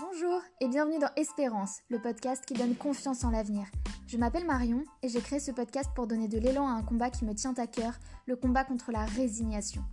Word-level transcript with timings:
Bonjour 0.00 0.40
et 0.60 0.66
bienvenue 0.66 0.98
dans 0.98 1.14
Espérance, 1.14 1.78
le 1.88 2.00
podcast 2.00 2.44
qui 2.44 2.54
donne 2.54 2.74
confiance 2.74 3.22
en 3.22 3.30
l'avenir. 3.30 3.66
Je 4.08 4.16
m'appelle 4.16 4.44
Marion 4.44 4.82
et 5.04 5.08
j'ai 5.08 5.20
créé 5.20 5.38
ce 5.38 5.52
podcast 5.52 5.88
pour 5.94 6.08
donner 6.08 6.26
de 6.26 6.36
l'élan 6.36 6.66
à 6.66 6.72
un 6.72 6.82
combat 6.82 7.10
qui 7.10 7.24
me 7.24 7.32
tient 7.32 7.54
à 7.58 7.68
cœur, 7.68 7.92
le 8.26 8.34
combat 8.34 8.64
contre 8.64 8.90
la 8.90 9.04
résignation. 9.04 9.84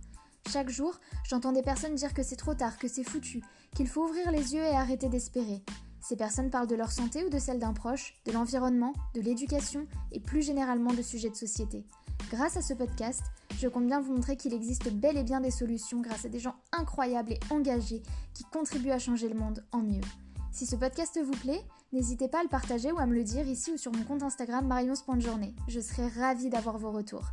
Chaque 0.50 0.70
jour, 0.70 0.98
j'entends 1.28 1.52
des 1.52 1.62
personnes 1.62 1.94
dire 1.94 2.14
que 2.14 2.24
c'est 2.24 2.34
trop 2.34 2.54
tard, 2.54 2.78
que 2.78 2.88
c'est 2.88 3.04
foutu, 3.04 3.44
qu'il 3.76 3.86
faut 3.86 4.02
ouvrir 4.02 4.32
les 4.32 4.56
yeux 4.56 4.64
et 4.64 4.74
arrêter 4.74 5.08
d'espérer. 5.08 5.62
Ces 6.00 6.16
personnes 6.16 6.50
parlent 6.50 6.66
de 6.66 6.74
leur 6.74 6.90
santé 6.90 7.24
ou 7.24 7.30
de 7.30 7.38
celle 7.38 7.60
d'un 7.60 7.72
proche, 7.72 8.14
de 8.26 8.32
l'environnement, 8.32 8.94
de 9.14 9.20
l'éducation 9.20 9.86
et 10.10 10.18
plus 10.18 10.42
généralement 10.42 10.92
de 10.92 11.02
sujets 11.02 11.30
de 11.30 11.36
société. 11.36 11.86
Grâce 12.30 12.56
à 12.56 12.62
ce 12.62 12.74
podcast, 12.74 13.22
je 13.58 13.68
compte 13.68 13.86
bien 13.86 14.00
vous 14.00 14.14
montrer 14.14 14.36
qu'il 14.36 14.54
existe 14.54 14.90
bel 14.92 15.16
et 15.16 15.22
bien 15.22 15.40
des 15.40 15.50
solutions 15.50 16.00
grâce 16.00 16.24
à 16.24 16.28
des 16.28 16.38
gens 16.38 16.54
incroyables 16.72 17.32
et 17.32 17.40
engagés 17.50 18.02
qui 18.34 18.44
contribuent 18.44 18.90
à 18.90 18.98
changer 18.98 19.28
le 19.28 19.38
monde 19.38 19.64
en 19.72 19.78
mieux. 19.78 20.00
Si 20.50 20.66
ce 20.66 20.76
podcast 20.76 21.18
vous 21.22 21.38
plaît, 21.38 21.62
n'hésitez 21.92 22.28
pas 22.28 22.40
à 22.40 22.42
le 22.42 22.48
partager 22.48 22.92
ou 22.92 22.98
à 22.98 23.06
me 23.06 23.14
le 23.14 23.24
dire 23.24 23.46
ici 23.46 23.72
ou 23.72 23.76
sur 23.76 23.92
mon 23.92 24.04
compte 24.04 24.22
Instagram 24.22 24.66
marions.journée. 24.66 25.54
Je 25.68 25.80
serai 25.80 26.08
ravie 26.08 26.50
d'avoir 26.50 26.78
vos 26.78 26.90
retours. 26.90 27.24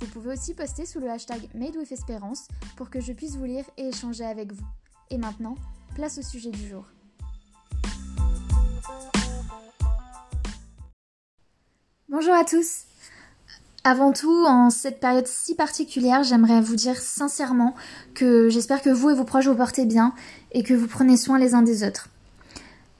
Vous 0.00 0.06
pouvez 0.06 0.32
aussi 0.32 0.54
poster 0.54 0.86
sous 0.86 1.00
le 1.00 1.10
hashtag 1.10 1.48
MadeWithEsperance 1.54 2.48
pour 2.76 2.88
que 2.90 3.00
je 3.00 3.12
puisse 3.12 3.36
vous 3.36 3.44
lire 3.44 3.64
et 3.76 3.88
échanger 3.88 4.24
avec 4.24 4.52
vous. 4.52 4.66
Et 5.10 5.18
maintenant, 5.18 5.56
place 5.94 6.18
au 6.18 6.22
sujet 6.22 6.50
du 6.50 6.68
jour. 6.68 6.84
Bonjour 12.08 12.34
à 12.34 12.44
tous 12.44 12.87
avant 13.88 14.12
tout, 14.12 14.44
en 14.46 14.68
cette 14.68 15.00
période 15.00 15.26
si 15.26 15.54
particulière, 15.54 16.22
j'aimerais 16.22 16.60
vous 16.60 16.76
dire 16.76 16.96
sincèrement 16.96 17.74
que 18.14 18.50
j'espère 18.50 18.82
que 18.82 18.90
vous 18.90 19.08
et 19.08 19.14
vos 19.14 19.24
proches 19.24 19.46
vous 19.46 19.54
portez 19.54 19.86
bien 19.86 20.12
et 20.52 20.62
que 20.62 20.74
vous 20.74 20.86
prenez 20.86 21.16
soin 21.16 21.38
les 21.38 21.54
uns 21.54 21.62
des 21.62 21.84
autres. 21.84 22.08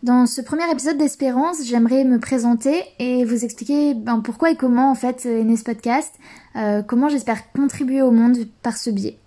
Dans 0.03 0.27
ce 0.27 0.41
premier 0.41 0.71
épisode 0.71 0.97
d'Espérance, 0.97 1.59
j'aimerais 1.65 2.05
me 2.05 2.19
présenter 2.19 2.85
et 2.99 3.25
vous 3.27 3.45
expliquer 3.45 3.93
ben, 3.93 4.21
pourquoi 4.21 4.51
et 4.51 4.57
comment 4.57 4.91
en 4.91 4.95
fait 4.95 5.27
est 5.27 5.57
ce 5.57 5.65
podcast, 5.65 6.15
euh, 6.57 6.83
comment 6.83 7.11
j'espère 7.11 7.53
contribuer 7.53 8.01
au 8.01 8.11
monde 8.11 8.39
par 8.63 8.77
ce 8.79 8.89
biais. 8.89 9.19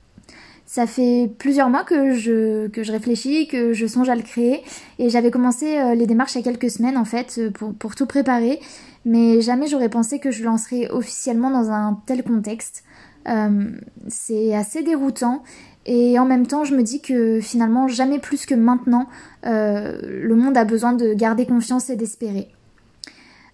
Ça 0.72 0.88
fait 0.88 1.30
plusieurs 1.38 1.70
mois 1.70 1.84
que 1.84 2.14
je, 2.14 2.70
que 2.70 2.82
je 2.82 2.94
réfléchis, 2.94 3.46
que 3.50 3.74
je 3.74 3.86
songe 3.86 4.08
à 4.08 4.16
le 4.16 4.22
créer 4.22 4.64
et 5.00 5.10
j'avais 5.10 5.30
commencé 5.30 5.78
euh, 5.78 5.96
les 5.96 6.08
démarches 6.08 6.36
il 6.36 6.38
y 6.38 6.40
a 6.40 6.44
quelques 6.50 6.72
semaines 6.72 6.96
en 6.96 7.04
fait 7.04 7.42
pour, 7.54 7.74
pour 7.74 7.94
tout 7.94 8.06
préparer 8.06 8.58
mais 9.04 9.42
jamais 9.42 9.68
j'aurais 9.68 9.90
pensé 9.90 10.20
que 10.20 10.32
je 10.32 10.46
lancerais 10.46 10.90
officiellement 10.90 11.52
dans 11.52 11.72
un 11.72 12.00
tel 12.06 12.24
contexte. 12.24 12.86
Euh, 13.28 13.70
c'est 14.08 14.56
assez 14.56 14.82
déroutant 14.82 15.44
et 15.86 16.18
en 16.18 16.26
même 16.26 16.48
temps 16.48 16.64
je 16.64 16.74
me 16.74 16.84
dis 16.84 17.02
que 17.02 17.42
finalement 17.42 17.90
jamais 17.90 18.20
plus 18.20 18.46
que 18.46 18.56
maintenant 18.56 19.08
euh, 19.46 20.00
le 20.02 20.36
monde 20.36 20.56
a 20.56 20.64
besoin 20.64 20.94
de 20.94 21.14
garder 21.14 21.46
confiance 21.46 21.90
et 21.90 21.98
d'espérer. 21.98 22.48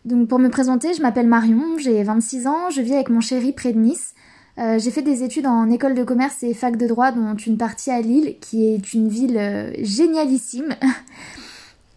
Donc 0.06 0.28
pour 0.28 0.38
me 0.38 0.50
présenter, 0.50 0.94
je 0.94 1.02
m'appelle 1.02 1.28
Marion, 1.28 1.80
j'ai 1.80 2.04
26 2.04 2.46
ans, 2.46 2.70
je 2.70 2.82
vis 2.82 2.94
avec 2.94 3.10
mon 3.10 3.22
chéri 3.22 3.54
près 3.54 3.74
de 3.74 3.80
Nice. 3.80 4.14
Euh, 4.60 4.80
j'ai 4.80 4.92
fait 4.92 5.02
des 5.04 5.24
études 5.24 5.46
en 5.46 5.70
école 5.70 5.94
de 5.94 6.04
commerce 6.04 6.42
et 6.44 6.54
fac 6.54 6.78
de 6.78 6.88
droit, 6.88 7.12
dont 7.12 7.36
une 7.36 7.58
partie 7.58 7.92
à 7.92 8.02
Lille, 8.02 8.38
qui 8.42 8.68
est 8.68 8.94
une 8.94 9.08
ville 9.08 9.74
génialissime. 9.80 10.76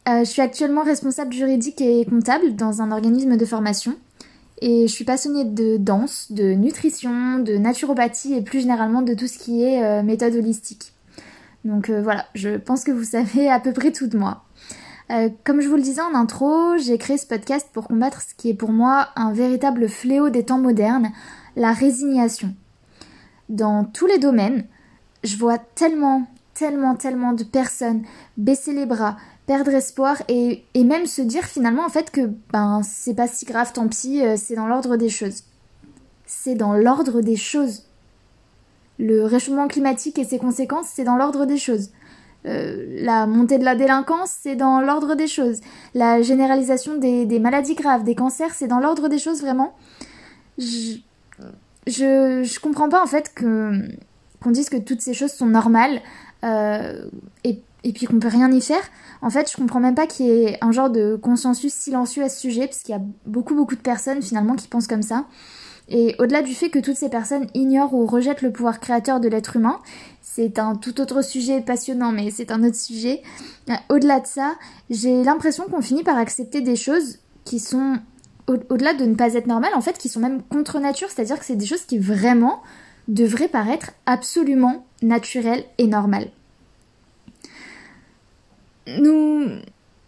Euh, 0.09 0.21
je 0.21 0.31
suis 0.31 0.43
actuellement 0.43 0.83
responsable 0.83 1.33
juridique 1.33 1.81
et 1.81 2.05
comptable 2.05 2.57
dans 2.57 2.81
un 2.81 2.91
organisme 2.91 3.37
de 3.37 3.45
formation. 3.45 3.97
Et 4.63 4.87
je 4.87 4.93
suis 4.93 5.05
passionnée 5.05 5.45
de 5.45 5.77
danse, 5.77 6.33
de 6.33 6.53
nutrition, 6.53 7.39
de 7.39 7.57
naturopathie 7.57 8.35
et 8.35 8.43
plus 8.43 8.61
généralement 8.61 9.03
de 9.03 9.15
tout 9.15 9.27
ce 9.27 9.39
qui 9.39 9.63
est 9.63 9.83
euh, 9.83 10.03
méthode 10.03 10.35
holistique. 10.35 10.93
Donc 11.65 11.91
euh, 11.91 12.03
voilà, 12.03 12.27
je 12.35 12.57
pense 12.57 12.85
que 12.85 12.91
vous 12.91 13.05
savez 13.05 13.49
à 13.49 13.61
peu 13.61 13.73
près 13.73 13.93
tout 13.93 14.07
de 14.07 14.19
moi. 14.19 14.45
comme 15.45 15.61
je 15.61 15.69
vous 15.69 15.77
le 15.77 15.83
disais 15.83 16.03
en 16.03 16.15
intro, 16.15 16.77
j'ai 16.79 16.99
créé 16.99 17.19
ce 17.19 17.27
podcast 17.27 17.69
pour 17.73 17.89
combattre 17.89 18.23
ce 18.23 18.35
qui 18.35 18.51
est 18.51 18.55
pour 18.55 18.71
moi 18.71 19.09
un 19.17 19.33
véritable 19.33 19.89
fléau 19.89 20.29
des 20.29 20.45
temps 20.45 20.59
modernes, 20.61 21.11
la 21.57 21.73
résignation. 21.73 22.55
Dans 23.51 23.85
tous 23.85 24.07
les 24.07 24.19
domaines, 24.19 24.65
je 25.25 25.37
vois 25.37 25.59
tellement, 25.59 26.27
tellement, 26.55 26.95
tellement 26.95 27.33
de 27.33 27.43
personnes 27.43 28.05
baisser 28.37 28.73
les 28.73 28.87
bras, 28.87 29.17
perdre 29.47 29.73
espoir 29.73 30.23
et, 30.29 30.63
même 30.77 31.07
se 31.07 31.21
dire 31.21 31.45
finalement 31.45 31.85
en 31.85 31.89
fait 31.89 32.13
que 32.13 32.31
ben 32.53 32.83
c'est 32.85 33.15
pas 33.15 33.27
si 33.27 33.45
grave, 33.45 33.73
tant 33.73 33.89
pis, 33.89 34.23
euh, 34.23 34.37
c'est 34.37 34.55
dans 34.55 34.69
l'ordre 34.69 34.97
des 34.97 35.09
choses. 35.09 35.43
C'est 36.27 36.55
dans 36.55 36.75
l'ordre 36.75 37.23
des 37.23 37.35
choses. 37.35 37.83
Le 39.01 39.25
réchauffement 39.25 39.67
climatique 39.67 40.21
et 40.21 40.25
ses 40.25 40.39
conséquences, 40.39 40.87
c'est 40.95 41.03
dans 41.03 41.17
l'ordre 41.17 41.45
des 41.45 41.57
choses. 41.57 41.91
Euh, 42.47 43.03
la 43.03 43.27
montée 43.27 43.59
de 43.59 43.65
la 43.65 43.75
délinquance, 43.75 44.31
c'est 44.41 44.55
dans 44.55 44.81
l'ordre 44.81 45.17
des 45.17 45.27
choses. 45.27 45.61
La 45.95 46.23
généralisation 46.23 46.97
des, 46.97 47.41
maladies 47.41 47.75
graves, 47.75 48.05
des 48.05 48.15
cancers, 48.15 48.55
c'est 48.55 48.69
dans 48.69 48.79
l'ordre 48.79 49.09
des 49.09 49.19
choses 49.19 49.41
vraiment. 49.41 49.75
Je, 51.87 52.43
je, 52.43 52.61
comprends 52.61 52.89
pas 52.89 53.03
en 53.03 53.07
fait 53.07 53.33
que 53.35 53.89
qu'on 54.43 54.51
dise 54.51 54.69
que 54.69 54.77
toutes 54.77 55.01
ces 55.01 55.15
choses 55.15 55.33
sont 55.33 55.47
normales 55.47 56.01
euh, 56.45 57.05
et 57.45 57.63
et 57.83 57.93
puis 57.93 58.07
qu'on 58.07 58.19
peut 58.19 58.29
rien 58.29 58.51
y 58.53 58.61
faire. 58.61 58.83
En 59.23 59.31
fait, 59.31 59.51
je 59.51 59.57
comprends 59.57 59.81
même 59.81 59.95
pas 59.95 60.07
qu'il 60.07 60.27
y 60.27 60.31
ait 60.31 60.59
un 60.61 60.73
genre 60.73 60.91
de 60.91 61.17
consensus 61.17 61.73
silencieux 61.73 62.23
à 62.23 62.29
ce 62.29 62.39
sujet, 62.39 62.67
parce 62.67 62.83
qu'il 62.83 62.95
y 62.95 62.99
a 62.99 63.03
beaucoup 63.27 63.55
beaucoup 63.55 63.75
de 63.75 63.81
personnes 63.81 64.23
finalement 64.23 64.55
qui 64.55 64.69
pensent 64.69 64.87
comme 64.87 65.03
ça. 65.03 65.27
Et 65.89 66.15
au-delà 66.21 66.43
du 66.43 66.55
fait 66.55 66.71
que 66.71 66.79
toutes 66.79 66.97
ces 66.97 67.09
personnes 67.09 67.49
ignorent 67.53 67.95
ou 67.95 68.07
rejettent 68.07 68.43
le 68.43 68.53
pouvoir 68.53 68.79
créateur 68.79 69.19
de 69.19 69.29
l'être 69.29 69.57
humain, 69.57 69.81
c'est 70.23 70.61
un 70.61 70.77
tout 70.77 71.01
autre 71.01 71.23
sujet 71.23 71.61
passionnant, 71.61 72.13
mais 72.13 72.31
c'est 72.31 72.53
un 72.53 72.63
autre 72.63 72.77
sujet. 72.77 73.23
Euh, 73.69 73.75
au-delà 73.89 74.21
de 74.21 74.27
ça, 74.27 74.55
j'ai 74.89 75.25
l'impression 75.25 75.65
qu'on 75.65 75.83
finit 75.83 76.05
par 76.05 76.17
accepter 76.17 76.61
des 76.61 76.77
choses 76.77 77.19
qui 77.45 77.59
sont, 77.59 77.99
au-delà 78.51 78.95
de 78.95 79.05
ne 79.05 79.15
pas 79.15 79.35
être 79.35 79.47
normales, 79.47 79.75
en 79.75 79.81
fait, 79.81 79.99
qui 79.99 80.09
sont 80.09 80.21
même 80.21 80.43
contre 80.43 80.79
nature, 80.81 81.09
c'est-à-dire 81.11 81.39
que 81.39 81.45
c'est 81.45 81.57
des 81.57 81.67
choses 81.67 81.85
qui 81.85 81.99
vraiment 81.99 82.63
devraient 83.09 83.49
paraître 83.49 83.93
absolument 84.07 84.87
naturelles 85.03 85.65
et 85.79 85.87
normales. 85.87 86.29
Nous, 88.99 89.47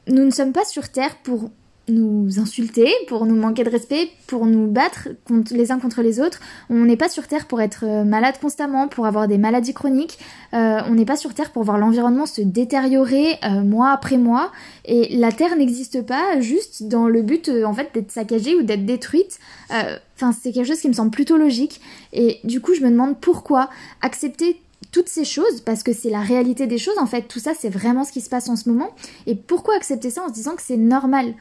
nous 0.08 0.24
ne 0.24 0.30
sommes 0.30 0.52
pas 0.52 0.64
sur 0.64 0.88
Terre 0.88 1.16
pour 1.22 1.50
nous 1.92 2.40
insulter, 2.40 2.90
pour 3.06 3.26
nous 3.26 3.36
manquer 3.36 3.64
de 3.64 3.70
respect, 3.70 4.10
pour 4.26 4.46
nous 4.46 4.66
battre 4.66 5.08
les 5.50 5.70
uns 5.70 5.78
contre 5.78 6.02
les 6.02 6.20
autres. 6.20 6.40
On 6.70 6.84
n'est 6.84 6.96
pas 6.96 7.08
sur 7.08 7.26
Terre 7.26 7.46
pour 7.46 7.60
être 7.60 7.84
euh, 7.84 8.04
malade 8.04 8.34
constamment, 8.40 8.88
pour 8.88 9.06
avoir 9.06 9.28
des 9.28 9.38
maladies 9.38 9.74
chroniques. 9.74 10.18
Euh, 10.54 10.80
on 10.88 10.94
n'est 10.94 11.04
pas 11.04 11.16
sur 11.16 11.34
Terre 11.34 11.52
pour 11.52 11.62
voir 11.62 11.78
l'environnement 11.78 12.26
se 12.26 12.40
détériorer 12.40 13.38
euh, 13.44 13.62
mois 13.62 13.90
après 13.90 14.16
mois. 14.16 14.50
Et 14.84 15.16
la 15.16 15.30
Terre 15.30 15.56
n'existe 15.56 16.04
pas 16.04 16.40
juste 16.40 16.84
dans 16.88 17.08
le 17.08 17.22
but 17.22 17.50
en 17.64 17.74
fait 17.74 17.90
d'être 17.94 18.10
saccagée 18.10 18.56
ou 18.56 18.62
d'être 18.62 18.84
détruite. 18.84 19.38
Enfin, 19.70 20.32
c'est 20.32 20.52
quelque 20.52 20.66
chose 20.66 20.80
qui 20.80 20.88
me 20.88 20.92
semble 20.92 21.10
plutôt 21.10 21.36
logique. 21.36 21.80
Et 22.12 22.40
du 22.44 22.60
coup, 22.60 22.74
je 22.74 22.82
me 22.82 22.90
demande 22.90 23.18
pourquoi 23.20 23.70
accepter 24.00 24.60
toutes 24.90 25.08
ces 25.08 25.24
choses, 25.24 25.60
parce 25.60 25.82
que 25.82 25.92
c'est 25.92 26.10
la 26.10 26.20
réalité 26.20 26.66
des 26.66 26.78
choses, 26.78 26.98
en 26.98 27.06
fait, 27.06 27.22
tout 27.22 27.38
ça, 27.38 27.52
c'est 27.58 27.70
vraiment 27.70 28.04
ce 28.04 28.12
qui 28.12 28.20
se 28.20 28.28
passe 28.28 28.48
en 28.48 28.56
ce 28.56 28.68
moment. 28.68 28.90
Et 29.26 29.34
pourquoi 29.34 29.74
accepter 29.76 30.10
ça 30.10 30.22
en 30.22 30.28
se 30.28 30.32
disant 30.32 30.54
que 30.54 30.62
c'est 30.62 30.76
normal? 30.76 31.34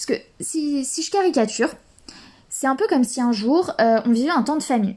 Parce 0.00 0.18
que 0.18 0.24
si, 0.40 0.82
je 0.82 1.10
caricature, 1.10 1.68
c'est 2.48 2.66
un 2.66 2.74
peu 2.74 2.86
comme 2.88 3.04
si 3.04 3.20
un 3.20 3.32
jour, 3.32 3.72
euh, 3.80 4.00
on 4.06 4.12
vivait 4.12 4.30
un 4.30 4.42
temps 4.42 4.56
de 4.56 4.62
famille. 4.62 4.96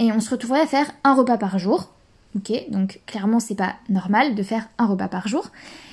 Et 0.00 0.10
on 0.10 0.18
se 0.18 0.28
retrouverait 0.30 0.62
à 0.62 0.66
faire 0.66 0.90
un 1.04 1.14
repas 1.14 1.38
par 1.38 1.60
jour. 1.60 1.92
Ok, 2.34 2.52
donc 2.68 3.00
clairement, 3.06 3.38
c'est 3.38 3.54
pas 3.54 3.74
normal 3.88 4.34
de 4.34 4.42
faire 4.42 4.68
un 4.78 4.86
repas 4.86 5.06
par 5.06 5.28
jour. 5.28 5.46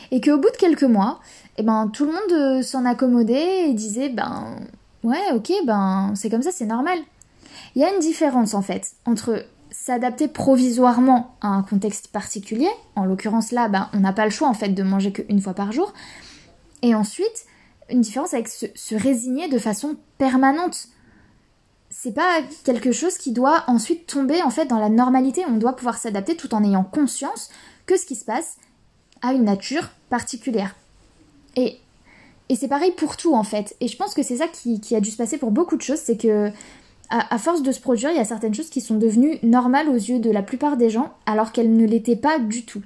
Et 0.09 0.21
qu'au 0.21 0.37
bout 0.37 0.49
de 0.49 0.57
quelques 0.57 0.83
mois, 0.83 1.19
eh 1.57 1.63
ben, 1.63 1.87
tout 1.93 2.05
le 2.05 2.13
monde 2.13 2.31
euh, 2.31 2.61
s'en 2.63 2.83
accommodait 2.85 3.69
et 3.69 3.73
disait, 3.73 4.09
ben, 4.09 4.55
ouais, 5.03 5.31
ok, 5.35 5.51
ben, 5.65 6.13
c'est 6.15 6.31
comme 6.31 6.41
ça, 6.41 6.51
c'est 6.51 6.65
normal. 6.65 6.97
Il 7.75 7.83
y 7.83 7.85
a 7.85 7.93
une 7.93 7.99
différence, 7.99 8.55
en 8.55 8.63
fait, 8.63 8.93
entre 9.05 9.45
s'adapter 9.69 10.27
provisoirement 10.27 11.35
à 11.41 11.49
un 11.49 11.61
contexte 11.61 12.07
particulier. 12.07 12.69
En 12.95 13.05
l'occurrence 13.05 13.51
là, 13.51 13.67
ben, 13.67 13.87
on 13.93 13.99
n'a 13.99 14.13
pas 14.13 14.25
le 14.25 14.31
choix 14.31 14.47
en 14.47 14.55
fait 14.55 14.69
de 14.69 14.81
manger 14.81 15.11
qu'une 15.11 15.41
fois 15.41 15.53
par 15.53 15.71
jour. 15.71 15.93
Et 16.81 16.95
ensuite, 16.95 17.45
une 17.89 18.01
différence 18.01 18.33
avec 18.33 18.47
se, 18.47 18.95
résigner 18.95 19.47
de 19.47 19.59
façon 19.59 19.95
permanente. 20.17 20.87
C'est 21.89 22.13
pas 22.13 22.41
quelque 22.63 22.91
chose 22.91 23.17
qui 23.17 23.31
doit 23.31 23.63
ensuite 23.67 24.07
tomber 24.07 24.41
en 24.41 24.49
fait 24.49 24.65
dans 24.65 24.79
la 24.79 24.89
normalité. 24.89 25.43
On 25.47 25.57
doit 25.57 25.75
pouvoir 25.75 25.97
s'adapter 25.97 26.35
tout 26.35 26.53
en 26.53 26.63
ayant 26.63 26.83
conscience 26.83 27.49
que 27.85 27.97
ce 27.97 28.05
qui 28.05 28.15
se 28.15 28.25
passe 28.25 28.57
a 29.21 29.33
une 29.33 29.45
nature 29.45 29.89
particulière. 30.09 30.75
Et, 31.55 31.79
et 32.49 32.55
c'est 32.55 32.67
pareil 32.67 32.91
pour 32.91 33.15
tout 33.17 33.33
en 33.33 33.43
fait. 33.43 33.75
Et 33.79 33.87
je 33.87 33.97
pense 33.97 34.13
que 34.13 34.23
c'est 34.23 34.37
ça 34.37 34.47
qui, 34.47 34.81
qui 34.81 34.95
a 34.95 34.99
dû 34.99 35.09
se 35.09 35.17
passer 35.17 35.37
pour 35.37 35.51
beaucoup 35.51 35.77
de 35.77 35.81
choses, 35.81 35.99
c'est 35.99 36.17
que 36.17 36.51
à, 37.09 37.37
force 37.37 37.63
de 37.63 37.71
se 37.71 37.79
produire, 37.79 38.11
il 38.11 38.17
y 38.17 38.19
a 38.19 38.25
certaines 38.25 38.53
choses 38.53 38.69
qui 38.69 38.81
sont 38.81 38.97
devenues 38.97 39.39
normales 39.43 39.87
aux 39.89 39.93
yeux 39.93 40.19
de 40.19 40.29
la 40.29 40.41
plupart 40.41 40.77
des 40.77 40.89
gens, 40.89 41.13
alors 41.25 41.51
qu'elles 41.51 41.73
ne 41.73 41.85
l'étaient 41.85 42.17
pas 42.17 42.39
du 42.39 42.65
tout. 42.65 42.81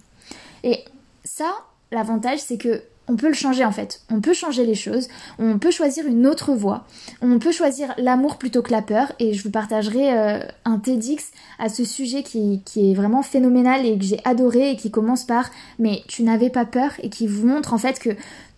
Et 0.64 0.78
ça, 1.24 1.52
l'avantage, 1.92 2.40
c'est 2.40 2.58
que 2.58 2.84
on 3.12 3.18
peut 3.18 3.28
le 3.28 3.34
changer 3.34 3.66
en 3.66 3.72
fait. 3.72 4.02
On 4.10 4.22
peut 4.22 4.34
changer 4.34 4.66
les 4.66 4.76
choses, 4.76 5.10
on 5.38 5.60
peut 5.60 5.72
choisir 5.72 6.08
une 6.08 6.26
autre 6.26 6.54
voie, 6.54 6.86
on 7.22 7.40
peut 7.40 7.52
choisir 7.52 7.94
l'amour 7.98 8.38
plutôt 8.38 8.62
que 8.62 8.72
la 8.72 8.82
peur. 8.82 9.12
Et 9.20 9.34
je 9.34 9.44
vous 9.44 9.52
partagerai 9.52 10.18
euh, 10.18 10.40
un 10.64 10.78
TEDx 10.80 11.32
à 11.60 11.68
ce 11.68 11.84
sujet 11.84 12.24
qui, 12.24 12.62
est 12.78 12.94
vraiment 12.94 13.22
phénoménal 13.22 13.86
et 13.86 13.98
que 13.98 14.06
j'ai 14.06 14.22
adoré 14.24 14.72
et 14.72 14.76
qui 14.78 14.92
commence 14.92 15.26
par 15.26 15.52
Mais 15.78 16.04
tu 16.08 16.24
n'avais 16.24 16.50
pas 16.50 16.66
peur 16.66 16.92
et 17.04 17.10
qui 17.10 17.28
vous 17.28 17.46
montre 17.46 17.74
en 17.74 17.78
fait 17.78 18.00
que 18.00 18.12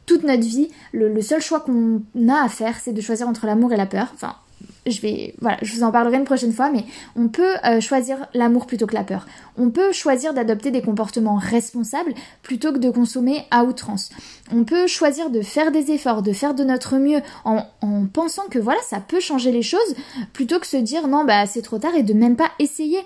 toute 0.05 0.23
notre 0.23 0.43
vie, 0.43 0.69
le, 0.91 1.21
seul 1.21 1.41
choix 1.41 1.61
qu'on 1.61 2.01
a 2.29 2.43
à 2.43 2.49
faire, 2.49 2.77
c'est 2.79 2.91
de 2.91 3.01
choisir 3.01 3.27
entre 3.27 3.45
l'amour 3.45 3.73
et 3.73 3.77
la 3.77 3.85
peur. 3.85 4.13
Je 4.85 5.01
vais 5.01 5.35
voilà, 5.39 5.57
je 5.61 5.73
vous 5.73 5.83
en 5.83 5.91
parlerai 5.91 6.17
une 6.17 6.23
prochaine 6.23 6.51
fois, 6.51 6.69
mais 6.69 6.85
on 7.15 7.27
peut 7.27 7.55
euh, 7.65 7.79
choisir 7.79 8.27
l'amour 8.33 8.65
plutôt 8.65 8.87
que 8.87 8.93
la 8.93 9.03
peur. 9.03 9.25
On 9.57 9.69
peut 9.69 9.91
choisir 9.91 10.33
d'adopter 10.33 10.71
des 10.71 10.81
comportements 10.81 11.35
responsables 11.35 12.13
plutôt 12.41 12.73
que 12.73 12.79
de 12.79 12.89
consommer 12.89 13.45
à 13.51 13.63
outrance. 13.63 14.09
On 14.51 14.63
peut 14.63 14.87
choisir 14.87 15.29
de 15.29 15.41
faire 15.41 15.71
des 15.71 15.91
efforts, 15.91 16.21
de 16.21 16.33
faire 16.33 16.53
de 16.53 16.63
notre 16.63 16.97
mieux 16.97 17.21
en, 17.45 17.63
en 17.81 18.05
pensant 18.05 18.47
que 18.49 18.59
voilà, 18.59 18.79
ça 18.87 18.99
peut 18.99 19.19
changer 19.19 19.51
les 19.51 19.61
choses 19.61 19.95
plutôt 20.33 20.59
que 20.59 20.67
se 20.67 20.77
dire 20.77 21.07
non 21.07 21.23
bah 21.23 21.45
c'est 21.45 21.61
trop 21.61 21.79
tard 21.79 21.95
et 21.95 22.03
de 22.03 22.13
même 22.13 22.35
pas 22.35 22.51
essayer. 22.59 22.99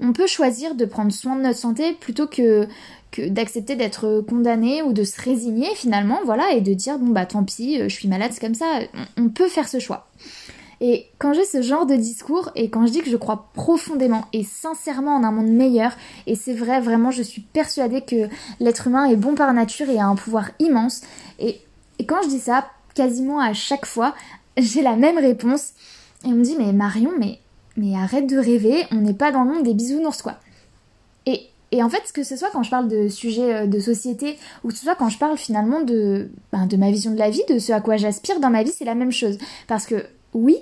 On 0.00 0.12
peut 0.12 0.26
choisir 0.26 0.74
de 0.74 0.84
prendre 0.84 1.12
soin 1.12 1.36
de 1.36 1.42
notre 1.42 1.58
santé 1.58 1.92
plutôt 1.92 2.26
que 2.26 2.66
que 3.14 3.28
d'accepter 3.28 3.76
d'être 3.76 4.24
condamné 4.28 4.82
ou 4.82 4.92
de 4.92 5.04
se 5.04 5.20
résigner 5.22 5.68
finalement, 5.76 6.18
voilà, 6.24 6.50
et 6.52 6.60
de 6.60 6.74
dire 6.74 6.98
bon 6.98 7.12
bah 7.12 7.26
tant 7.26 7.44
pis, 7.44 7.80
euh, 7.80 7.88
je 7.88 7.94
suis 7.94 8.08
malade, 8.08 8.32
c'est 8.32 8.40
comme 8.40 8.54
ça. 8.54 8.80
on 9.16 9.28
peut 9.28 9.48
faire 9.48 9.68
ce 9.68 9.78
choix. 9.78 10.08
Et 10.86 11.06
quand 11.18 11.32
j'ai 11.32 11.46
ce 11.46 11.62
genre 11.62 11.86
de 11.86 11.94
discours, 11.96 12.50
et 12.54 12.68
quand 12.68 12.86
je 12.86 12.92
dis 12.92 13.00
que 13.00 13.08
je 13.08 13.16
crois 13.16 13.48
profondément 13.54 14.26
et 14.34 14.44
sincèrement 14.44 15.16
en 15.16 15.24
un 15.24 15.30
monde 15.30 15.48
meilleur, 15.48 15.92
et 16.26 16.34
c'est 16.34 16.52
vrai, 16.52 16.78
vraiment, 16.78 17.10
je 17.10 17.22
suis 17.22 17.40
persuadée 17.40 18.02
que 18.02 18.28
l'être 18.60 18.86
humain 18.86 19.06
est 19.06 19.16
bon 19.16 19.34
par 19.34 19.50
nature 19.54 19.88
et 19.88 19.98
a 19.98 20.04
un 20.04 20.14
pouvoir 20.14 20.50
immense, 20.58 21.00
et, 21.38 21.62
quand 22.06 22.20
je 22.24 22.28
dis 22.28 22.38
ça, 22.38 22.66
quasiment 22.94 23.40
à 23.40 23.54
chaque 23.54 23.86
fois, 23.86 24.14
j'ai 24.58 24.82
la 24.82 24.94
même 24.94 25.16
réponse, 25.16 25.72
et 26.22 26.28
on 26.28 26.32
me 26.32 26.44
dit, 26.44 26.54
mais 26.58 26.70
Marion, 26.74 27.12
mais, 27.18 27.38
mais 27.78 27.96
arrête 27.96 28.26
de 28.26 28.36
rêver, 28.36 28.84
on 28.90 28.96
n'est 28.96 29.14
pas 29.14 29.32
dans 29.32 29.44
le 29.44 29.54
monde 29.54 29.64
des 29.64 29.72
bisounours, 29.72 30.20
quoi. 30.20 30.34
Et, 31.24 31.48
et 31.72 31.82
en 31.82 31.88
fait, 31.88 32.12
que 32.12 32.22
ce 32.22 32.36
soit 32.36 32.50
quand 32.52 32.62
je 32.62 32.68
parle 32.68 32.88
de 32.88 33.08
sujets 33.08 33.54
euh, 33.54 33.66
de 33.66 33.80
société, 33.80 34.36
ou 34.62 34.68
que 34.68 34.74
ce 34.74 34.82
soit 34.82 34.96
quand 34.96 35.08
je 35.08 35.16
parle 35.16 35.38
finalement 35.38 35.80
de, 35.80 36.28
ben, 36.52 36.66
de 36.66 36.76
ma 36.76 36.90
vision 36.90 37.10
de 37.10 37.18
la 37.18 37.30
vie, 37.30 37.42
de 37.48 37.58
ce 37.58 37.72
à 37.72 37.80
quoi 37.80 37.96
j'aspire 37.96 38.38
dans 38.38 38.50
ma 38.50 38.62
vie, 38.62 38.72
c'est 38.72 38.84
la 38.84 38.94
même 38.94 39.12
chose. 39.12 39.38
Parce 39.66 39.86
que 39.86 40.04
oui, 40.34 40.58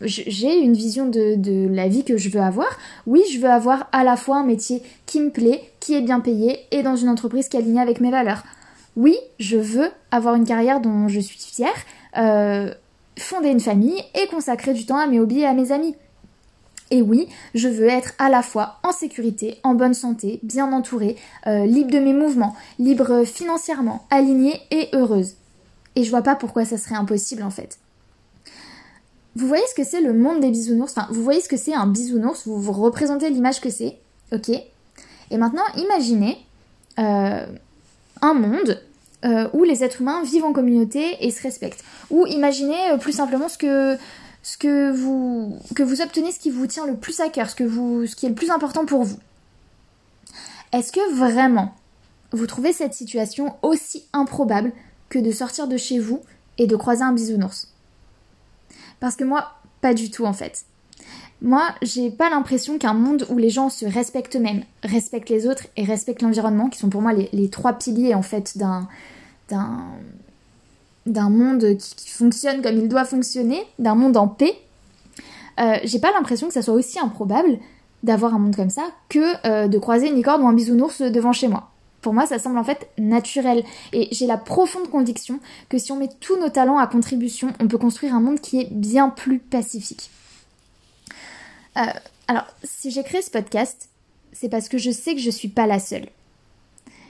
j'ai 0.00 0.58
une 0.58 0.74
vision 0.74 1.06
de, 1.08 1.68
la 1.68 1.88
vie 1.88 2.04
que 2.04 2.16
je 2.16 2.28
veux 2.28 2.40
avoir. 2.40 2.68
Oui, 3.06 3.22
je 3.32 3.38
veux 3.38 3.50
avoir 3.50 3.88
à 3.92 4.04
la 4.04 4.16
fois 4.16 4.36
un 4.36 4.44
métier 4.44 4.82
qui 5.06 5.20
me 5.20 5.30
plaît, 5.30 5.62
qui 5.80 5.94
est 5.94 6.00
bien 6.00 6.20
payé 6.20 6.60
et 6.70 6.82
dans 6.82 6.96
une 6.96 7.08
entreprise 7.08 7.48
qui 7.48 7.56
est 7.56 7.60
alignée 7.60 7.80
avec 7.80 8.00
mes 8.00 8.10
valeurs. 8.10 8.44
Oui, 8.96 9.16
je 9.38 9.56
veux 9.56 9.90
avoir 10.10 10.34
une 10.34 10.46
carrière 10.46 10.80
dont 10.80 11.08
je 11.08 11.20
suis 11.20 11.38
fière, 11.38 11.74
euh, 12.16 12.72
fonder 13.18 13.48
une 13.48 13.60
famille 13.60 14.02
et 14.14 14.26
consacrer 14.28 14.72
du 14.72 14.86
temps 14.86 14.98
à 14.98 15.06
mes 15.06 15.20
hobbies 15.20 15.40
et 15.40 15.46
à 15.46 15.54
mes 15.54 15.72
amis. 15.72 15.94
Et 16.90 17.02
oui, 17.02 17.28
je 17.54 17.68
veux 17.68 17.88
être 17.88 18.14
à 18.18 18.30
la 18.30 18.42
fois 18.42 18.78
en 18.82 18.92
sécurité, 18.92 19.58
en 19.62 19.74
bonne 19.74 19.94
santé, 19.94 20.40
bien 20.42 20.72
entourée, 20.72 21.16
euh, 21.46 21.66
libre 21.66 21.90
de 21.90 21.98
mes 21.98 22.14
mouvements, 22.14 22.56
libre 22.78 23.24
financièrement, 23.24 24.06
alignée 24.10 24.58
et 24.70 24.88
heureuse. 24.94 25.34
Et 25.96 26.04
je 26.04 26.10
vois 26.10 26.22
pas 26.22 26.34
pourquoi 26.34 26.64
ça 26.64 26.78
serait 26.78 26.94
impossible 26.94 27.42
en 27.42 27.50
fait. 27.50 27.78
Vous 29.38 29.46
voyez 29.46 29.62
ce 29.70 29.74
que 29.76 29.84
c'est 29.84 30.00
le 30.00 30.12
monde 30.12 30.40
des 30.40 30.50
bisounours? 30.50 30.90
Enfin, 30.90 31.06
vous 31.12 31.22
voyez 31.22 31.40
ce 31.40 31.48
que 31.48 31.56
c'est 31.56 31.72
un 31.72 31.86
bisounours? 31.86 32.48
Vous 32.48 32.60
vous 32.60 32.72
représentez 32.72 33.30
l'image 33.30 33.60
que 33.60 33.70
c'est? 33.70 33.96
Ok. 34.32 34.48
Et 34.48 35.36
maintenant, 35.36 35.62
imaginez 35.76 36.44
euh, 36.98 37.46
un 38.20 38.34
monde 38.34 38.82
euh, 39.24 39.48
où 39.52 39.62
les 39.62 39.84
êtres 39.84 40.00
humains 40.00 40.24
vivent 40.24 40.44
en 40.44 40.52
communauté 40.52 41.24
et 41.24 41.30
se 41.30 41.40
respectent. 41.40 41.84
Ou 42.10 42.26
imaginez 42.26 42.90
euh, 42.90 42.96
plus 42.96 43.12
simplement 43.12 43.48
ce 43.48 43.56
que, 43.58 44.90
vous, 44.90 45.56
obtenez, 46.02 46.32
ce 46.32 46.40
qui 46.40 46.50
vous 46.50 46.66
tient 46.66 46.86
le 46.86 46.96
plus 46.96 47.20
à 47.20 47.28
cœur, 47.28 47.48
ce 47.48 47.54
qui 47.54 48.26
est 48.26 48.30
le 48.30 48.34
plus 48.34 48.50
important 48.50 48.86
pour 48.86 49.04
vous. 49.04 49.20
Est-ce 50.72 50.90
que 50.90 51.14
vraiment 51.14 51.76
vous 52.32 52.48
trouvez 52.48 52.72
cette 52.72 52.94
situation 52.94 53.54
aussi 53.62 54.04
improbable 54.12 54.72
que 55.10 55.20
de 55.20 55.30
sortir 55.30 55.68
de 55.68 55.76
chez 55.76 56.00
vous 56.00 56.22
et 56.58 56.66
de 56.66 56.74
croiser 56.74 57.04
un 57.04 57.12
bisounours? 57.12 57.68
Parce 59.00 59.16
que 59.16 59.24
moi, 59.24 59.52
pas 59.80 59.94
du 59.94 60.10
tout 60.10 60.24
en 60.24 60.32
fait. 60.32 60.64
Moi, 61.40 61.68
j'ai 61.82 62.10
pas 62.10 62.30
l'impression 62.30 62.78
qu'un 62.78 62.94
monde 62.94 63.24
où 63.30 63.38
les 63.38 63.50
gens 63.50 63.68
se 63.68 63.86
respectent 63.86 64.36
eux-mêmes, 64.36 64.64
respectent 64.82 65.30
les 65.30 65.46
autres 65.46 65.66
et 65.76 65.84
respectent 65.84 66.22
l'environnement, 66.22 66.68
qui 66.68 66.78
sont 66.78 66.88
pour 66.88 67.00
moi 67.00 67.12
les, 67.12 67.48
trois 67.48 67.74
piliers 67.74 68.14
en 68.14 68.22
fait 68.22 68.58
d'un 68.58 68.88
d'un 71.06 71.30
monde 71.30 71.78
qui, 71.78 72.10
fonctionne 72.10 72.60
comme 72.60 72.76
il 72.76 72.86
doit 72.86 73.06
fonctionner, 73.06 73.62
d'un 73.78 73.94
monde 73.94 74.18
en 74.18 74.28
paix. 74.28 74.52
Euh, 75.58 75.76
j'ai 75.84 76.00
pas 76.00 76.12
l'impression 76.12 76.48
que 76.48 76.52
ça 76.52 76.60
soit 76.60 76.74
aussi 76.74 76.98
improbable 76.98 77.58
d'avoir 78.02 78.34
un 78.34 78.38
monde 78.38 78.54
comme 78.54 78.68
ça 78.68 78.82
que 79.08 79.46
euh, 79.46 79.68
de 79.68 79.78
croiser 79.78 80.08
une 80.08 80.16
licorne 80.16 80.42
ou 80.42 80.48
un 80.48 80.52
bisounours 80.52 81.00
devant 81.00 81.32
chez 81.32 81.48
moi. 81.48 81.70
Pour 82.00 82.14
moi, 82.14 82.26
ça 82.26 82.38
semble 82.38 82.58
en 82.58 82.64
fait 82.64 82.88
naturel. 82.96 83.64
Et 83.92 84.08
j'ai 84.12 84.26
la 84.26 84.36
profonde 84.36 84.88
conviction 84.90 85.40
que 85.68 85.78
si 85.78 85.92
on 85.92 85.96
met 85.96 86.08
tous 86.20 86.38
nos 86.38 86.48
talents 86.48 86.78
à 86.78 86.86
contribution, 86.86 87.52
on 87.60 87.68
peut 87.68 87.78
construire 87.78 88.14
un 88.14 88.20
monde 88.20 88.40
qui 88.40 88.60
est 88.60 88.68
bien 88.70 89.08
plus 89.08 89.38
pacifique. 89.38 90.10
Euh, 91.76 91.82
alors, 92.28 92.46
si 92.62 92.90
j'ai 92.90 93.02
créé 93.02 93.22
ce 93.22 93.30
podcast, 93.30 93.88
c'est 94.32 94.48
parce 94.48 94.68
que 94.68 94.78
je 94.78 94.90
sais 94.90 95.14
que 95.14 95.20
je 95.20 95.26
ne 95.26 95.32
suis 95.32 95.48
pas 95.48 95.66
la 95.66 95.78
seule. 95.78 96.06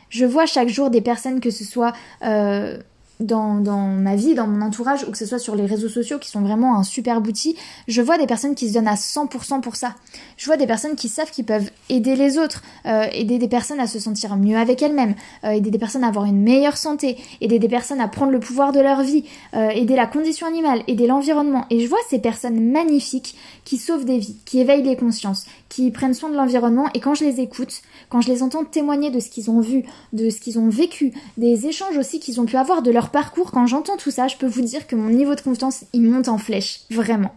Je 0.09 0.25
vois 0.25 0.47
chaque 0.47 0.69
jour 0.69 0.91
des 0.91 1.01
personnes, 1.01 1.41
que 1.41 1.51
ce 1.51 1.65
soit 1.65 1.93
euh, 2.23 2.79
dans, 3.21 3.61
ma 3.89 4.15
vie, 4.17 4.35
dans 4.35 4.47
mon 4.47 4.65
entourage, 4.65 5.05
ou 5.05 5.11
que 5.11 5.19
ce 5.19 5.27
soit 5.27 5.39
sur 5.39 5.57
les 5.57 5.67
réseaux 5.67 5.89
sociaux 5.89 6.19
qui 6.19 6.31
sont 6.31 6.41
vraiment 6.41 6.77
un 6.77 6.83
super 6.83 7.19
outil, 7.19 7.57
je 7.89 8.01
vois 8.01 8.19
des 8.19 8.27
personnes 8.27 8.55
qui 8.55 8.69
se 8.69 8.75
donnent 8.75 8.89
à 8.89 8.95
100% 8.95 9.61
pour 9.61 9.77
ça. 9.77 9.95
Je 10.37 10.47
vois 10.47 10.57
des 10.57 10.67
personnes 10.67 10.95
qui 10.95 11.09
savent 11.09 11.31
qu'ils 11.31 11.45
peuvent 11.45 11.71
aider 11.89 12.15
les 12.15 12.39
autres, 12.39 12.63
euh, 12.87 13.07
aider 13.13 13.39
des 13.39 13.49
personnes 13.49 13.81
à 13.81 13.87
se 13.87 13.99
sentir 13.99 14.37
mieux 14.37 14.57
avec 14.57 14.83
elles-mêmes, 14.83 15.15
euh, 15.45 15.51
aider 15.51 15.71
des 15.71 15.79
personnes 15.79 16.05
à 16.05 16.09
avoir 16.09 16.27
une 16.27 16.41
meilleure 16.41 16.77
santé, 16.77 17.17
aider 17.41 17.59
des 17.59 17.69
personnes 17.69 18.01
à 18.01 18.09
prendre 18.09 18.31
le 18.31 18.41
pouvoir 18.41 18.73
de 18.73 18.81
leur 18.81 19.03
vie, 19.03 19.25
euh, 19.55 19.71
aider 19.71 19.97
la 19.97 20.07
condition 20.07 20.47
animale, 20.47 20.83
aider 20.87 21.07
l'environnement. 21.07 21.67
Et 21.71 21.81
je 21.81 21.89
vois 21.89 21.99
ces 22.09 22.21
personnes 22.21 22.71
magnifiques 22.71 23.37
qui 23.65 23.79
sauvent 23.79 24.05
des 24.05 24.19
vies, 24.19 24.37
qui 24.45 24.61
éveillent 24.61 24.83
les 24.83 24.97
consciences, 24.97 25.47
qui 25.69 25.91
prennent 25.91 26.15
soin 26.15 26.31
de 26.31 26.37
l'environnement. 26.37 26.89
Et 26.95 27.01
quand 27.01 27.15
je 27.15 27.25
les 27.25 27.41
écoute, 27.41 27.83
quand 28.09 28.21
je 28.21 28.29
les 28.29 28.43
entends 28.43 28.65
témoigner 28.65 29.11
de 29.11 29.21
ce 29.21 29.29
qu'ils 29.29 29.51
ont 29.51 29.61
vu, 29.61 29.85
de 30.13 30.31
ce 30.31 30.41
qu'ils 30.41 30.59
ont 30.59 30.69
vécu, 30.69 31.13
des 31.37 31.67
échanges 31.67 31.97
aussi 31.97 32.21
qu'ils 32.21 32.41
ont 32.41 32.47
pu 32.47 32.57
avoir 32.57 32.83
de 32.83 32.91
leur 32.91 33.08
parcours, 33.11 33.51
quand 33.51 33.67
j'entends 33.67 33.97
tout 33.97 34.11
ça, 34.11 34.29
je 34.29 34.37
peux 34.37 34.47
vous 34.47 34.63
dire 34.63 34.87
que 34.87 34.97
mon 34.97 35.11
niveau 35.11 35.35
de 35.35 35.41
confiance, 35.41 35.85
il 35.93 36.03
monte 36.03 36.29
en 36.29 36.39
flèche, 36.39 36.81
vraiment. 36.91 37.35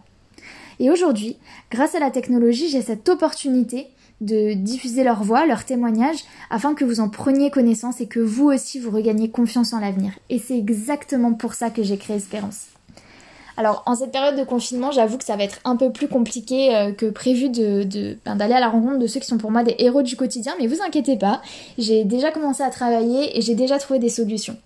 Et 0.78 0.90
aujourd'hui, 0.90 1.36
grâce 1.70 1.94
à 1.94 2.00
la 2.00 2.10
technologie, 2.10 2.68
j'ai 2.68 2.82
cette 2.82 3.08
opportunité 3.08 3.88
de 4.20 4.54
diffuser 4.54 5.04
leur 5.04 5.22
voix, 5.22 5.46
leurs 5.46 5.64
témoignages, 5.64 6.24
afin 6.50 6.74
que 6.74 6.84
vous 6.84 7.00
en 7.00 7.08
preniez 7.08 7.50
connaissance 7.50 8.00
et 8.00 8.06
que 8.06 8.20
vous 8.20 8.46
aussi 8.46 8.78
vous 8.78 8.90
regagniez 8.90 9.30
confiance 9.30 9.72
en 9.72 9.80
l'avenir. 9.80 10.12
Et 10.30 10.38
c'est 10.38 10.56
exactement 10.56 11.34
pour 11.34 11.54
ça 11.54 11.70
que 11.70 11.82
j'ai 11.82 11.98
créé 11.98 12.16
Espérance. 12.16 12.66
Alors 13.56 13.82
en 13.84 13.94
cette 13.94 14.12
période 14.12 14.38
de 14.38 14.44
confinement, 14.44 14.92
j'avoue 14.92 15.18
que 15.18 15.24
ça 15.24 15.36
va 15.36 15.44
être 15.44 15.58
un 15.64 15.76
peu 15.76 15.92
plus 15.92 16.08
compliqué 16.08 16.74
euh, 16.74 16.92
que 16.92 17.06
prévu 17.06 17.50
de, 17.50 18.16
ben, 18.24 18.36
d'aller 18.36 18.54
à 18.54 18.60
la 18.60 18.68
rencontre 18.68 18.98
de 18.98 19.06
ceux 19.06 19.20
qui 19.20 19.26
sont 19.26 19.38
pour 19.38 19.50
moi 19.50 19.62
des 19.62 19.74
héros 19.78 20.02
du 20.02 20.16
quotidien, 20.16 20.54
mais 20.58 20.66
vous 20.66 20.80
inquiétez 20.82 21.16
pas, 21.16 21.42
j'ai 21.76 22.04
déjà 22.04 22.30
commencé 22.30 22.62
à 22.62 22.70
travailler 22.70 23.36
et 23.36 23.42
j'ai 23.42 23.54
déjà 23.54 23.78
trouvé 23.78 23.98
des 23.98 24.08
solutions. 24.08 24.56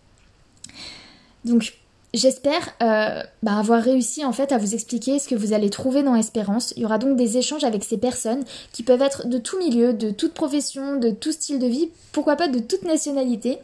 Donc 1.46 1.72
J'espère 2.16 2.70
euh, 2.82 3.22
bah, 3.42 3.58
avoir 3.58 3.82
réussi 3.82 4.24
en 4.24 4.32
fait 4.32 4.50
à 4.50 4.56
vous 4.56 4.72
expliquer 4.72 5.18
ce 5.18 5.28
que 5.28 5.34
vous 5.34 5.52
allez 5.52 5.68
trouver 5.68 6.02
dans 6.02 6.14
Espérance. 6.14 6.72
Il 6.74 6.82
y 6.82 6.86
aura 6.86 6.96
donc 6.96 7.16
des 7.16 7.36
échanges 7.36 7.64
avec 7.64 7.84
ces 7.84 7.98
personnes 7.98 8.42
qui 8.72 8.82
peuvent 8.82 9.02
être 9.02 9.28
de 9.28 9.36
tout 9.36 9.58
milieu, 9.58 9.92
de 9.92 10.10
toute 10.10 10.32
profession, 10.32 10.96
de 10.96 11.10
tout 11.10 11.32
style 11.32 11.58
de 11.58 11.66
vie, 11.66 11.90
pourquoi 12.12 12.36
pas 12.36 12.48
de 12.48 12.58
toute 12.58 12.84
nationalité. 12.84 13.58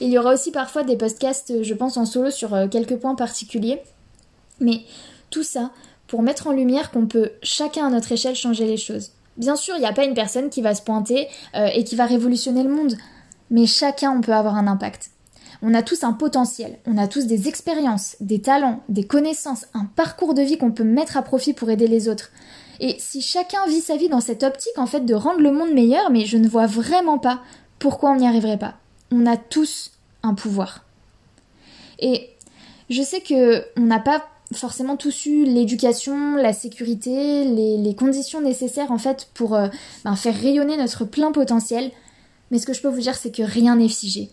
il 0.00 0.10
y 0.10 0.18
aura 0.18 0.34
aussi 0.34 0.52
parfois 0.52 0.84
des 0.84 0.96
podcasts, 0.96 1.64
je 1.64 1.74
pense, 1.74 1.96
en 1.96 2.04
solo 2.04 2.30
sur 2.30 2.54
euh, 2.54 2.68
quelques 2.68 2.96
points 2.96 3.16
particuliers. 3.16 3.80
Mais 4.60 4.82
tout 5.30 5.42
ça 5.42 5.72
pour 6.06 6.22
mettre 6.22 6.46
en 6.46 6.52
lumière 6.52 6.92
qu'on 6.92 7.06
peut 7.06 7.32
chacun 7.42 7.86
à 7.86 7.90
notre 7.90 8.12
échelle 8.12 8.36
changer 8.36 8.66
les 8.66 8.76
choses. 8.76 9.10
Bien 9.36 9.56
sûr, 9.56 9.74
il 9.74 9.80
n'y 9.80 9.86
a 9.86 9.92
pas 9.92 10.04
une 10.04 10.14
personne 10.14 10.48
qui 10.48 10.62
va 10.62 10.76
se 10.76 10.82
pointer 10.82 11.26
euh, 11.56 11.66
et 11.74 11.82
qui 11.82 11.96
va 11.96 12.06
révolutionner 12.06 12.62
le 12.62 12.70
monde, 12.70 12.94
mais 13.50 13.66
chacun 13.66 14.12
on 14.12 14.20
peut 14.20 14.34
avoir 14.34 14.54
un 14.54 14.68
impact. 14.68 15.10
On 15.68 15.74
a 15.74 15.82
tous 15.82 16.04
un 16.04 16.12
potentiel, 16.12 16.78
on 16.86 16.96
a 16.96 17.08
tous 17.08 17.26
des 17.26 17.48
expériences, 17.48 18.14
des 18.20 18.40
talents, 18.40 18.84
des 18.88 19.02
connaissances, 19.02 19.66
un 19.74 19.86
parcours 19.96 20.32
de 20.32 20.40
vie 20.40 20.58
qu'on 20.58 20.70
peut 20.70 20.84
mettre 20.84 21.16
à 21.16 21.22
profit 21.22 21.54
pour 21.54 21.68
aider 21.70 21.88
les 21.88 22.08
autres. 22.08 22.30
Et 22.78 22.94
si 23.00 23.20
chacun 23.20 23.66
vit 23.66 23.80
sa 23.80 23.96
vie 23.96 24.08
dans 24.08 24.20
cette 24.20 24.44
optique 24.44 24.78
en 24.78 24.86
fait 24.86 25.00
de 25.00 25.14
rendre 25.14 25.40
le 25.40 25.50
monde 25.50 25.72
meilleur, 25.72 26.10
mais 26.12 26.24
je 26.24 26.36
ne 26.36 26.46
vois 26.46 26.68
vraiment 26.68 27.18
pas 27.18 27.40
pourquoi 27.80 28.12
on 28.12 28.16
n'y 28.16 28.28
arriverait 28.28 28.60
pas. 28.60 28.74
On 29.10 29.26
a 29.26 29.36
tous 29.36 29.90
un 30.22 30.34
pouvoir. 30.34 30.84
Et 31.98 32.30
je 32.88 33.02
sais 33.02 33.20
que 33.20 33.64
on 33.76 33.86
n'a 33.86 33.98
pas 33.98 34.24
forcément 34.52 34.96
tous 34.96 35.26
eu 35.26 35.46
l'éducation, 35.46 36.36
la 36.36 36.52
sécurité, 36.52 37.44
les, 37.44 37.94
conditions 37.96 38.40
nécessaires 38.40 38.92
en 38.92 38.98
fait 38.98 39.30
pour 39.34 39.56
euh, 39.56 39.66
ben, 40.04 40.14
faire 40.14 40.40
rayonner 40.40 40.76
notre 40.76 41.04
plein 41.04 41.32
potentiel. 41.32 41.90
Mais 42.52 42.60
ce 42.60 42.66
que 42.66 42.72
je 42.72 42.82
peux 42.82 42.88
vous 42.88 43.00
dire, 43.00 43.16
c'est 43.16 43.32
que 43.32 43.42
rien 43.42 43.74
n'est 43.74 43.88
figé. 43.88 44.30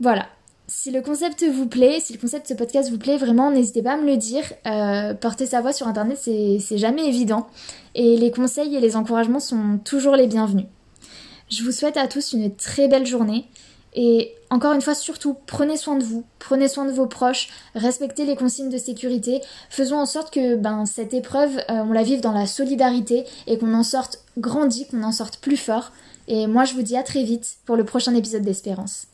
Voilà. 0.00 0.26
Si 0.70 0.90
le 0.90 1.00
concept 1.00 1.42
vous 1.44 1.66
plaît, 1.66 1.98
si 1.98 2.12
le 2.12 2.18
concept 2.18 2.44
de 2.44 2.48
ce 2.48 2.54
podcast 2.54 2.90
vous 2.90 2.98
plaît, 2.98 3.16
vraiment, 3.16 3.50
n'hésitez 3.50 3.82
pas 3.82 3.94
à 3.94 3.96
me 3.96 4.04
le 4.04 4.18
dire. 4.18 4.44
Euh, 4.66 5.14
porter 5.14 5.46
sa 5.46 5.62
voix 5.62 5.72
sur 5.72 5.88
Internet, 5.88 6.18
c'est 6.18 6.78
jamais 6.78 7.06
évident. 7.06 7.46
Et 7.94 8.18
les 8.18 8.30
conseils 8.30 8.76
et 8.76 8.80
les 8.80 8.94
encouragements 8.94 9.40
sont 9.40 9.78
toujours 9.82 10.14
les 10.14 10.26
bienvenus. 10.26 10.66
Je 11.48 11.64
vous 11.64 11.72
souhaite 11.72 11.96
à 11.96 12.06
tous 12.06 12.34
une 12.34 12.54
très 12.54 12.86
belle 12.86 13.06
journée. 13.06 13.46
Et 13.94 14.34
encore 14.50 14.74
une 14.74 14.82
fois, 14.82 14.94
surtout, 14.94 15.36
prenez 15.46 15.78
soin 15.78 15.96
de 15.96 16.04
vous, 16.04 16.24
prenez 16.38 16.68
soin 16.68 16.84
de 16.84 16.92
vos 16.92 17.06
proches, 17.06 17.48
respectez 17.74 18.26
les 18.26 18.36
consignes 18.36 18.68
de 18.68 18.76
sécurité, 18.76 19.40
faisons 19.70 19.96
en 19.96 20.06
sorte 20.06 20.32
que 20.32 20.56
ben, 20.56 20.84
cette 20.84 21.14
épreuve, 21.14 21.56
euh, 21.70 21.82
on 21.84 21.92
la 21.92 22.02
vive 22.02 22.20
dans 22.20 22.32
la 22.32 22.46
solidarité 22.46 23.24
et 23.46 23.56
qu'on 23.56 23.72
en 23.72 23.82
sorte 23.82 24.22
grandi, 24.36 24.86
qu'on 24.86 25.02
en 25.02 25.12
sorte 25.12 25.38
plus 25.38 25.56
fort. 25.56 25.92
Et 26.28 26.46
moi, 26.46 26.64
je 26.64 26.74
vous 26.74 26.82
dis 26.82 26.96
à 26.96 27.02
très 27.02 27.22
vite 27.22 27.56
pour 27.64 27.76
le 27.76 27.84
prochain 27.84 28.14
épisode 28.14 28.42
d'Espérance. 28.42 29.06